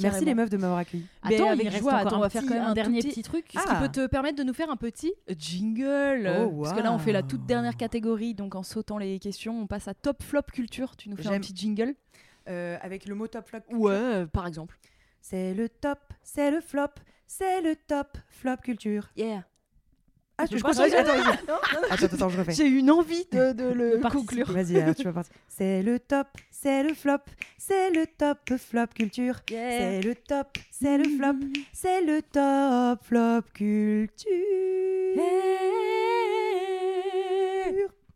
[0.00, 1.06] Merci les meufs de m'avoir accueilli.
[1.28, 3.22] Mais Attends, avec joie, attends, on va faire petit- quand même un un dernier petit
[3.22, 3.54] truc.
[3.54, 3.74] Est-ce Ah.
[3.74, 6.98] qui peut te permettre de nous faire un petit jingle Oh, Parce que là, on
[6.98, 10.42] fait la toute dernière catégorie, donc en sautant les questions, on passe à top flop
[10.52, 10.96] culture.
[10.96, 11.94] Tu nous fais un petit jingle
[12.48, 13.60] Euh, avec le mot top flop.
[13.72, 14.78] Ouais, euh, par exemple.
[15.22, 16.88] C'est le top, c'est le flop,
[17.26, 19.08] c'est le top flop culture.
[19.16, 19.44] Yeah.
[20.36, 21.56] Ah, Je crois que attends,
[21.90, 22.52] attends, attends, je refais.
[22.52, 24.50] J'ai une envie de, de le conclure.
[24.50, 25.32] Vas-y, alors tu vas partir.
[25.48, 27.18] C'est le top, c'est le flop,
[27.56, 29.36] c'est le top flop culture.
[29.48, 31.36] C'est le top, c'est le flop,
[31.72, 34.26] c'est le top flop culture.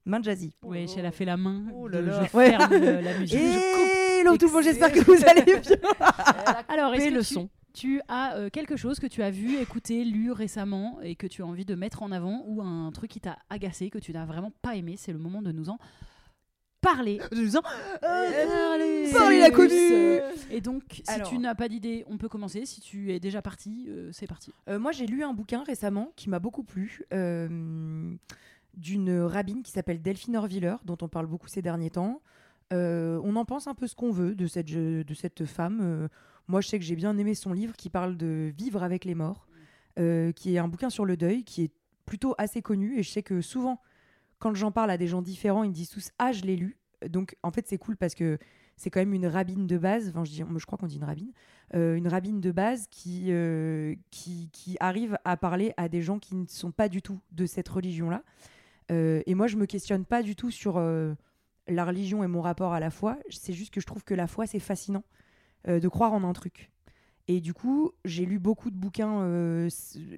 [0.05, 0.53] Main de jazzy.
[0.65, 1.65] Ouais, elle a fait la main.
[1.75, 2.25] Oh là là.
[2.33, 2.51] Je Ouais.
[2.51, 3.39] ferme le- la musique.
[3.39, 5.61] Et hello tout le monde, j'espère que vous allez bien.
[6.69, 7.49] Alors, est-ce que le tu- son.
[7.79, 11.43] Tu as euh, quelque chose que tu as vu, écouté, lu récemment et que tu
[11.43, 14.27] as envie de mettre en avant ou un truc qui t'a agacé, que tu n'as
[14.27, 14.97] vraiment pas aimé.
[14.99, 15.79] C'est le moment de nous en
[16.81, 17.21] parler.
[17.33, 17.63] Je nous en-.
[18.01, 20.19] Parlez, la connue.
[20.51, 21.29] Et donc, si Alors.
[21.29, 22.67] tu n'as pas d'idée, on peut commencer.
[22.67, 24.53] Si tu es déjà parti, euh, c'est parti.
[24.69, 28.13] Euh, moi, j'ai lu un bouquin récemment qui m'a beaucoup plu, euh,
[28.75, 32.23] d'une rabbine qui s'appelle Delphine Orviller, dont on parle beaucoup ces derniers temps.
[32.73, 36.09] Euh, on en pense un peu ce qu'on veut de cette, de cette femme.
[36.49, 39.15] Moi, je sais que j'ai bien aimé son livre qui parle de vivre avec les
[39.15, 39.47] morts,
[39.99, 41.71] euh, qui est un bouquin sur le deuil, qui est
[42.07, 42.99] plutôt assez connu.
[42.99, 43.81] Et je sais que souvent,
[44.39, 46.79] quand j'en parle à des gens différents, ils me disent tous Ah, je l'ai lu.
[47.07, 48.39] Donc, en fait, c'est cool parce que
[48.77, 50.09] c'est quand même une rabbine de base.
[50.09, 51.33] Enfin, je, dis, je crois qu'on dit une rabbine.
[51.75, 56.19] Euh, une rabbine de base qui, euh, qui, qui arrive à parler à des gens
[56.19, 58.23] qui ne sont pas du tout de cette religion-là.
[58.91, 62.81] Et moi, je me questionne pas du tout sur la religion et mon rapport à
[62.81, 63.19] la foi.
[63.29, 65.05] C'est juste que je trouve que la foi, c'est fascinant
[65.67, 66.71] euh, de croire en un truc.
[67.27, 69.69] Et du coup, j'ai lu beaucoup de bouquins euh,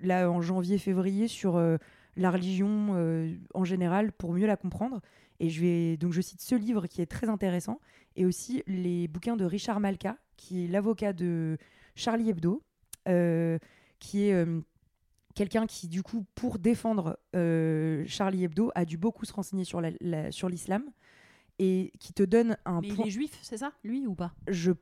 [0.03, 1.77] là en janvier, février sur euh,
[2.17, 5.01] la religion euh, en général pour mieux la comprendre.
[5.41, 7.81] Et je vais donc je cite ce livre qui est très intéressant
[8.15, 11.57] et aussi les bouquins de Richard Malka, qui est l'avocat de
[11.95, 12.63] Charlie Hebdo,
[13.99, 14.47] qui est
[15.35, 17.19] quelqu'un qui du coup pour défendre
[18.07, 20.85] Charlie Hebdo a dû beaucoup se renseigner sur la- la- sur l'islam
[21.59, 23.05] et qui te donne un Mais point.
[23.05, 23.73] il est juif, c'est ça?
[23.83, 24.33] Lui ou pas?
[24.49, 24.73] Je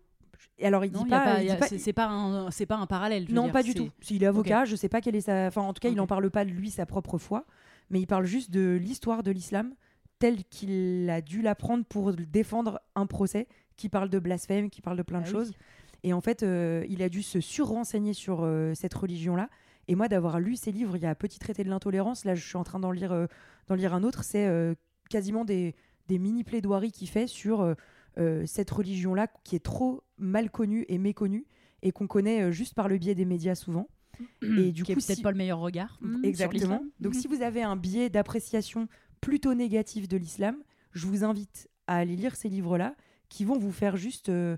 [0.59, 2.67] et alors il dit Non, il pas, pas- il il pas- c'est pas, un, c'est
[2.67, 3.25] pas un parallèle.
[3.25, 3.89] je veux non, dire, pas du tout.
[4.01, 5.47] S'il est avocat, je sais pas quelle est sa.
[5.47, 7.45] Enfin, en tout cas, il n'en parle pas de lui, sa propre foi,
[7.91, 9.75] mais il parle juste de l'histoire de l'islam
[10.19, 13.47] telle qu'il a dû l'apprendre pour défendre un procès
[13.77, 15.33] qui parle de blasphème, qui parle de plein de Ah oui.
[15.35, 15.53] choses.
[16.03, 19.49] Et en fait, euh, il a dû se surrenseigner sur euh, cette religion-là.
[19.87, 22.25] Et moi, d'avoir lu ses livres, il y a Petit traité de l'intolérance.
[22.25, 23.27] Là, je suis en train d'en lire, euh,
[23.69, 24.25] d'en lire un autre.
[24.25, 24.49] C'est
[25.09, 25.75] quasiment des,
[26.09, 27.75] des mini plaidoiries qu'il fait sur
[28.47, 31.47] cette religion-là qui est trop mal connue et méconnue
[31.83, 33.89] et qu'on connaît euh, juste par le biais des médias souvent.
[34.43, 35.99] et du qui coup, peut-être si- pas le meilleur regard.
[36.01, 36.85] hmm, sur Exactement.
[37.01, 37.21] Donc, Mhm.
[37.21, 38.89] si vous avez un biais d'appréciation
[39.21, 40.57] plutôt négatif de l'islam,
[40.93, 42.95] je vous invite à aller lire ces livres-là
[43.29, 44.57] qui vont vous faire juste euh,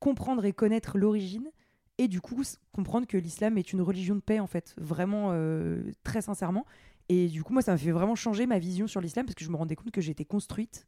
[0.00, 1.50] comprendre et connaître l'origine
[1.98, 5.82] et du coup comprendre que l'islam est une religion de paix en fait, vraiment euh,
[6.02, 6.66] très sincèrement.
[7.08, 9.44] Et du coup, moi, ça m'a fait vraiment changer ma vision sur l'islam parce que
[9.44, 10.86] je me rendais compte que j'étais construite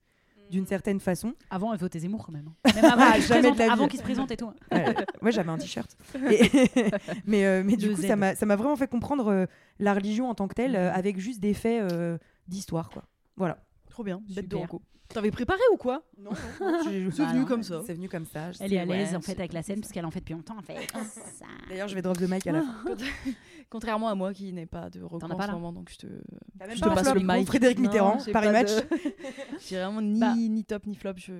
[0.50, 1.34] d'une certaine façon.
[1.50, 2.48] Avant, elle votait Zemmour quand même.
[2.64, 2.70] hein.
[2.74, 3.70] Même avant Ah, qu'il se présente- la vie.
[3.72, 4.50] avant qu'il se présente et tout.
[4.72, 5.96] Ouais, moi j'avais un t-shirt.
[6.30, 6.50] Et-
[7.26, 8.06] mais euh, mais du Le coup, Z.
[8.06, 9.46] ça m'a ça m'a vraiment fait comprendre euh,
[9.78, 10.96] la religion en tant que telle euh, Mhm.
[10.98, 12.90] avec juste des faits euh, d'histoire.
[12.90, 13.04] quoi.
[13.36, 13.58] Voilà.
[13.90, 14.56] Trop bien, bête de.
[15.08, 16.02] T'avais préparé ou quoi?
[16.18, 17.44] Non, C'est Bah venu non.
[17.46, 17.80] comme ça.
[17.86, 18.52] C'est venu comme ça.
[18.52, 20.20] je Elle est à l'aise ouais, en fait avec la scène parce qu'elle en fait
[20.20, 20.74] depuis longtemps en fait.
[21.68, 22.84] D'ailleurs, je vais drop de mic à la fin.
[23.70, 25.90] Contrairement à moi qui n'ai pas de reco T'en as en pas, ce moment, donc
[25.90, 27.46] je te, je pas te passe le mic.
[27.46, 28.70] Frédéric Mitterrand, Paris pas Match.
[28.70, 28.82] de-
[29.66, 30.34] J'ai vraiment ni, Bah.
[30.36, 31.14] ni top ni flop.
[31.16, 31.32] Je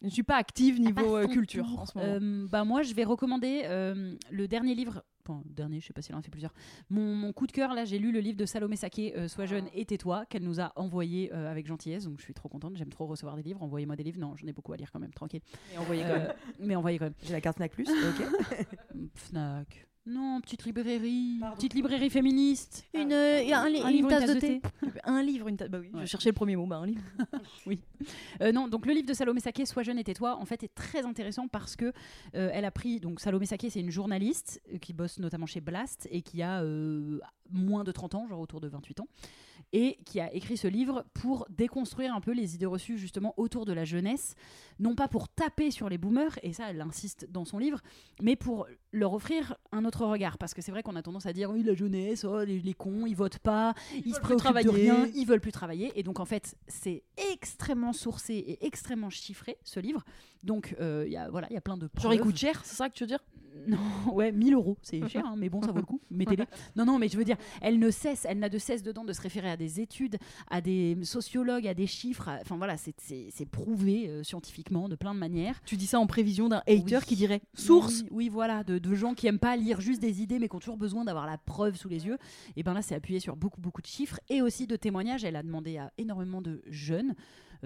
[0.00, 1.78] je ne suis pas active niveau euh, culture tour.
[1.78, 2.10] en ce moment.
[2.20, 5.04] Euh, bah moi, je vais recommander euh, le dernier livre.
[5.24, 6.52] Enfin, dernier, je sais pas si elle en a fait plusieurs.
[6.90, 9.46] Mon, mon coup de cœur, là, j'ai lu le livre de Salomé Saké, euh, Sois
[9.46, 12.04] jeune et tais-toi, qu'elle nous a envoyé euh, avec gentillesse.
[12.04, 12.76] Donc je suis trop contente.
[12.76, 13.62] J'aime trop recevoir des livres.
[13.62, 14.18] Envoyez-moi des livres.
[14.18, 15.42] Non, j'en ai beaucoup à lire quand même, tranquille.
[15.74, 16.34] Et envoyez quand Euh, même.
[16.60, 17.14] mais envoyez quand même.
[17.22, 18.66] J'ai la carte Snack Plus, ok.
[19.14, 19.86] Fnac.
[20.04, 21.54] Non, petite librairie, Pardon.
[21.54, 22.84] petite librairie féministe.
[22.92, 24.60] Une, euh, un, li- Un une livre, une tasse de tasse de thé.
[25.04, 25.68] un livre, une tasse.
[25.68, 26.00] Bah oui, Ouais.
[26.00, 26.66] je cherchais le premier mot.
[26.66, 27.02] Bah un livre.
[28.40, 30.74] Euh, non, donc le livre de Salomé Saké, Sois jeune et tais-toi, en fait est
[30.74, 31.92] très intéressant parce que
[32.34, 35.60] euh, elle a pris donc Salomé Saké, c'est une journaliste euh, qui bosse notamment chez
[35.60, 37.20] Blast et qui a euh,
[37.50, 39.06] moins de 30 ans, genre autour de 28 ans,
[39.72, 43.64] et qui a écrit ce livre pour déconstruire un peu les idées reçues justement autour
[43.64, 44.34] de la jeunesse,
[44.78, 47.80] non pas pour taper sur les boomers et ça elle insiste dans son livre,
[48.20, 50.38] mais pour leur offrir un autre regard.
[50.38, 52.74] Parce que c'est vrai qu'on a tendance à dire oui la jeunesse, oh, les, les
[52.74, 55.92] cons, ils votent pas, ils, se veulent plus préoccupent de rien, ils veulent plus travailler.
[55.96, 57.02] Et donc, en fait, c'est
[57.32, 60.04] extrêmement sourcé et extrêmement chiffré, ce livre.
[60.42, 62.60] Donc, euh, il y a voilà, il y a plein de Genre il coûte cher,
[62.64, 63.22] c'est ça que tu veux dire?
[63.66, 63.78] Non,
[64.14, 66.00] ouais, 1000 euros, c'est cher, hein, mais bon, ça vaut le coup.
[66.10, 66.44] Mettez-les.
[66.76, 69.12] Non, non, mais je veux dire, elle ne cesse, elle n'a de cesse dedans de
[69.12, 70.16] se référer à des études,
[70.50, 72.28] à des sociologues, à des chiffres.
[72.28, 75.60] à- Enfin, voilà, c'est- c'est c'est prouvé euh, scientifiquement de plein de manières.
[75.64, 77.04] Tu dis ça en prévision d'un hater Oui.
[77.06, 78.02] qui dirait source.
[78.02, 80.56] Oui, oui, voilà, de, de gens qui aiment pas lire juste des idées, mais qui
[80.56, 82.18] ont toujours besoin d'avoir la preuve sous les yeux.
[82.56, 85.24] Et ben là, c'est appuyé sur beaucoup, beaucoup de chiffres et aussi de témoignages.
[85.24, 87.14] Elle a demandé à énormément de jeunes,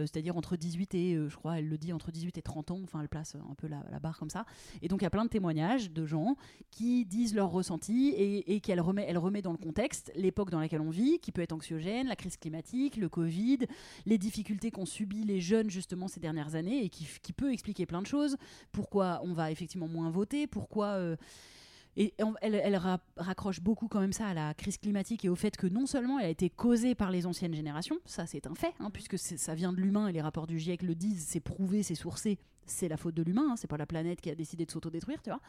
[0.03, 2.81] c'est-à-dire entre 18 et, euh, je crois, elle le dit, entre 18 et 30 ans.
[2.85, 4.45] Enfin, elle place un peu la, la barre comme ça.
[4.83, 6.37] Et donc, il y a plein de témoignages de gens
[6.71, 10.61] qui disent leurs ressentis et, et qu'elle remet, elle remet dans le contexte l'époque dans
[10.61, 13.59] laquelle on vit, qui peut être anxiogène, la crise climatique, le Covid,
[14.05, 18.03] les difficultés qu'ont subi les jeunes justement ces dernières années et qui, peut expliquer plein
[18.03, 18.37] de choses.
[18.73, 20.87] Pourquoi on va effectivement moins voter, pourquoi.
[20.87, 21.17] euh,
[21.97, 25.37] et elle, elle ra- raccroche beaucoup quand même ça à la crise climatique et au
[25.37, 28.55] fait que non seulement elle a été causée par les anciennes générations, ça c'est un
[28.55, 31.41] fait, hein, puisque ça vient de l'humain et les rapports du GIEC le disent, c'est
[31.41, 34.35] prouvé, c'est sourcé, c'est la faute de l'humain, hein, c'est pas la planète qui a
[34.35, 35.41] décidé de s'autodétruire, tu vois.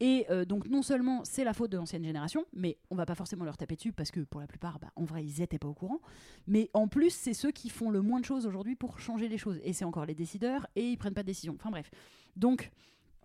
[0.00, 3.14] Et euh, donc non seulement c'est la faute de l'ancienne génération, mais on va pas
[3.14, 5.68] forcément leur taper dessus parce que pour la plupart, bah, en vrai, ils étaient pas
[5.68, 6.00] au courant.
[6.46, 9.38] Mais en plus, c'est ceux qui font le moins de choses aujourd'hui pour changer les
[9.38, 9.60] choses.
[9.62, 11.54] Et c'est encore les décideurs et ils prennent pas de décision.
[11.56, 11.90] Enfin bref.
[12.34, 12.70] Donc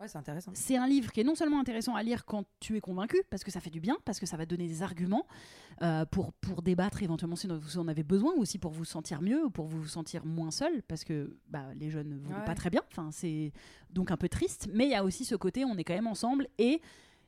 [0.01, 0.51] Ouais, c'est intéressant.
[0.55, 3.43] c'est un livre qui est non seulement intéressant à lire quand tu es convaincu, parce
[3.43, 5.27] que ça fait du bien, parce que ça va donner des arguments
[5.83, 9.21] euh, pour, pour débattre éventuellement si vous en avez besoin, ou aussi pour vous sentir
[9.21, 12.45] mieux, ou pour vous sentir moins seul, parce que bah, les jeunes ne vont Ouais.
[12.45, 12.81] pas très bien.
[12.91, 13.51] Enfin, c'est
[13.91, 16.07] donc un peu triste, mais il y a aussi ce côté, on est quand même
[16.07, 16.81] ensemble, et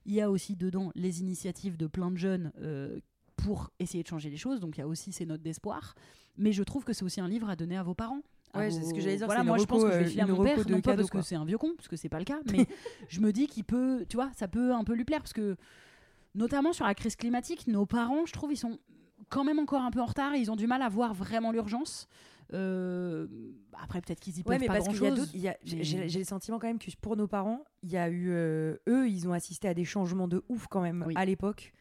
[0.06, 3.00] il y a aussi dedans les initiatives de plein de jeunes euh,
[3.36, 5.94] pour essayer de changer les choses, donc il y a aussi ces notes d'espoir.
[6.38, 8.22] Mais je trouve que c'est aussi un livre à donner à vos parents.
[8.54, 10.08] À Ouais, c'est ce que j'allais dire, Voilà, moi je pense que je vais euh,
[10.08, 12.10] filer à mon père, non pas parce que c'est un vieux con, parce que c'est
[12.10, 12.68] pas le cas, mais
[13.10, 15.56] je me dis qu'il peut, tu vois, ça peut un peu lui plaire parce que,
[16.36, 18.80] notamment sur la crise climatique, nos parents, je trouve, ils sont
[19.30, 21.52] quand même encore un peu en retard et ils ont du mal à voir vraiment
[21.52, 22.08] l'urgence.
[22.54, 23.26] Euh,
[23.82, 26.20] après, peut-être qu'ils y Ouais, peuvent mais pas parce grand qu'il y a y j'ai
[26.20, 28.30] le sentiment quand même que pour nos parents, il y a eu.
[28.30, 31.14] euh, eux, ils ont assisté à des changements de ouf quand même Oui.
[31.18, 31.74] à l'époque.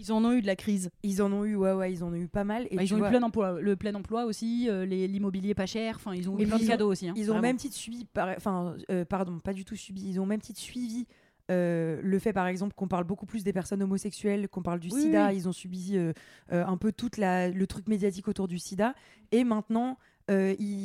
[0.00, 0.90] Ils en ont eu de la crise.
[1.02, 2.66] Ils en ont eu, ouais, ouais, ils en ont eu pas mal.
[2.70, 5.66] Et Bah, ils ont eu vois, plein emploi, le plein emploi aussi, euh, l'immobilier pas
[5.66, 5.96] cher.
[5.96, 7.08] Enfin, ils ont Et eu plein de cadeaux aussi.
[7.08, 10.08] hein, Ils ont même titre suivi, par- enfin, euh, pardon, pas du tout suivi.
[10.08, 11.06] Ils ont même titre suivi
[11.50, 14.88] euh, le fait, par exemple, qu'on parle beaucoup plus des personnes homosexuelles, qu'on parle du
[14.92, 15.28] Oui, SIDA.
[15.30, 15.36] oui.
[15.36, 16.12] Ils ont subi euh,
[16.52, 18.94] euh, un peu tout le truc médiatique autour du SIDA.
[19.32, 19.98] Et maintenant,
[20.30, 20.79] euh, ils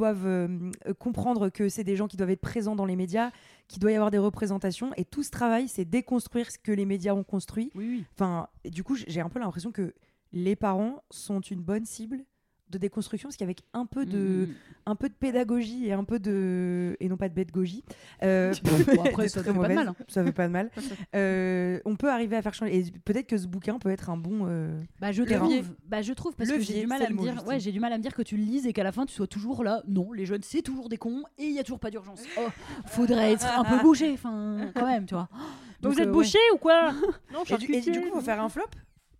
[0.00, 3.30] doivent euh, comprendre que c'est des gens qui doivent être présents dans les médias,
[3.68, 4.92] qu'il doit y avoir des représentations.
[4.96, 7.70] Et tout ce travail, c'est déconstruire ce que les médias ont construit.
[7.74, 8.04] Oui, oui.
[8.14, 9.94] Enfin, du coup, j'ai un peu l'impression que
[10.32, 12.24] les parents sont une bonne cible
[12.70, 14.54] de déconstruction parce qu'avec un peu de Mm, mm.
[14.86, 17.84] un peu de pédagogie et un peu de et non pas de pédagogie
[18.22, 19.94] euh, Bon, après, de ça fait pas de mauvaise, mal, hein.
[20.08, 20.70] ça fait pas de mal
[21.14, 24.16] Euh, on peut arriver à faire changer et peut-être que ce bouquin peut être un
[24.16, 25.36] bon euh, Bah je Levier.
[25.62, 27.72] trouve, bah je trouve parce que j'ai du mal à me mot, dire, ouais, j'ai
[27.72, 29.26] du mal à me dire que tu le lises et qu'à la fin tu sois
[29.26, 29.82] toujours là.
[29.88, 32.22] Non, les jeunes c'est toujours des cons et il y a toujours pas d'urgence.
[32.38, 32.48] Oh,
[32.86, 35.28] faudrait être un peu bouché, enfin quand même, tu vois.
[35.80, 36.92] Donc, vous êtes euh, bouché ou quoi?
[37.32, 38.64] Non, et, du, et du coup faut faire un flop?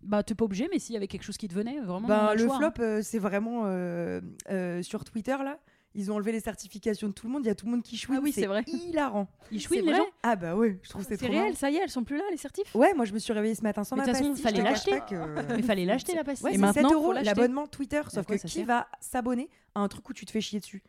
[0.03, 2.07] Bah t'es pas obligé, mais s'il y avait quelque chose qui te venait, vraiment.
[2.09, 2.71] a le choix, hein.
[2.73, 5.59] flop euh, c'est vraiment euh, euh, sur Twitter là
[5.93, 7.83] ils ont enlevé les certifications de tout le monde il y a tout le monde
[7.83, 8.63] qui chouine Ah oui, c'est vrai.
[8.65, 10.05] hilarant Ils C'est chouinent les gens.
[10.23, 11.55] ah bah ouais je trouve que c'est C'est trop réel, marrant.
[11.57, 13.55] ça y est, elles sont plus là, les certifs ouais moi je me suis réveillée
[13.55, 14.99] ce matin sans Mais ma de toute façon, pastille, fallait l'acheter.
[15.09, 16.45] que- Mais fallait l'acheter la pastille.
[16.45, 19.49] Ouais, Et c'est maintenant, 7 faut euros l'abonnement Twitter, sauf quoi que qui va s'abonner
[19.75, 20.81] à un truc où tu te fais chier dessus?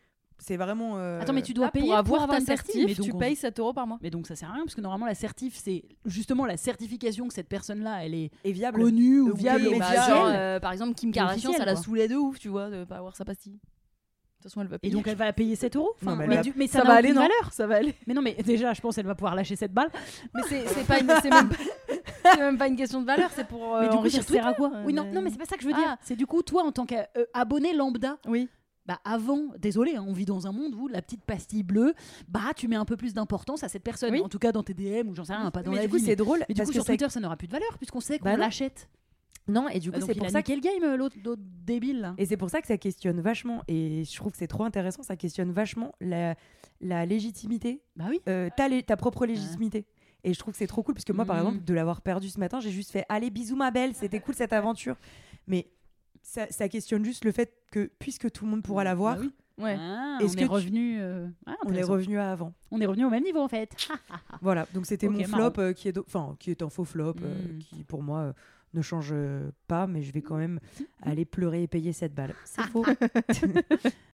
[0.44, 0.94] C'est vraiment.
[0.96, 3.18] euh, Attends, mais tu dois Là, payer pour avoir ta certif, mais donc tu on-
[3.18, 3.98] payes 7 euros par mois.
[4.02, 7.28] Mais donc ça sert à rien parce que normalement la certif c'est justement la certification
[7.28, 8.82] que cette personne-là elle est est viable.
[8.82, 10.36] connue ou Oui, viable mais bah, genre, officiel.
[10.36, 11.82] euh, par exemple, Kim Kardashian, ça la quoi.
[11.82, 13.52] saoulait de ouf, tu vois, de pas avoir sa pastille.
[13.54, 14.92] De toute façon, elle va Et payer.
[14.94, 15.92] donc elle va payer 7 euros.
[16.02, 17.52] Non, mais mais, elle va- du- mais ça, ça n'a va aller, aucune non valeur.
[17.52, 17.94] Ça va aller.
[18.08, 19.90] Mais non, mais déjà, je pense qu'elle va pouvoir lâcher cette balle.
[20.34, 21.56] Mais c'est c'est pas, une- c'est même, pas-
[22.34, 24.24] c'est même pas une question de valeur, c'est pour euh, mais du coup, ça enrichir
[24.24, 24.68] sert à Twitter.
[24.70, 25.80] quoi Oui, non, non, mais c'est pas ça que je veux Ah.
[25.80, 25.96] dire.
[26.02, 28.48] C'est du coup, toi, en tant qu'abonné lambda, Oui.
[28.86, 31.94] Bah avant, désolé, hein, on vit dans un monde où la petite pastille bleue,
[32.28, 34.12] bah tu mets un peu plus d'importance à cette personne.
[34.12, 34.20] Oui.
[34.20, 35.88] En tout cas, dans tes DM ou j'en sais rien, pas dans mais la du
[35.90, 36.40] coup, c'est drôle.
[36.48, 38.24] Mais du parce coup, que sur Twitter, ça n'aura plus de valeur puisqu'on sait qu'on
[38.24, 38.38] Bah non.
[38.38, 38.88] l'achète.
[39.48, 41.16] Non, et du coup, Bah, c'est il pour a ça le game, euh, l'autre
[41.64, 42.00] débile.
[42.00, 42.14] là.
[42.16, 45.02] Et c'est pour ça que ça questionne vachement, et je trouve que c'est trop intéressant,
[45.02, 46.36] ça questionne vachement la,
[46.80, 48.20] la légitimité, Bah oui.
[48.28, 49.84] euh, ta, lé- ta propre légitimité.
[50.22, 51.42] Et je trouve que c'est trop cool parce que moi, par Mhm.
[51.46, 54.36] exemple, de l'avoir perdu ce matin, j'ai juste fait Allez, bisous ma belle, c'était cool
[54.36, 54.94] cette aventure.
[55.48, 55.66] Mais
[56.22, 59.32] ça, ça questionne juste le fait que puisque tout le monde pourra l'avoir, Bah oui.
[59.58, 59.76] Ouais.
[59.78, 60.96] Ah, on que est tu- revenu.
[61.00, 61.92] euh, ah, on est intéressant.
[61.92, 62.54] revenu à avant.
[62.70, 63.70] On est revenu au même niveau en fait.
[64.40, 67.14] Voilà, donc c'était mon flop euh, qui, est do- enfin, qui est un faux flop,
[67.22, 67.58] euh, Mm.
[67.58, 68.32] qui pour moi euh,
[68.74, 69.14] ne change
[69.68, 70.58] pas, mais je vais quand même
[71.02, 72.34] aller pleurer et payer cette balle.
[72.44, 72.84] C'est faux.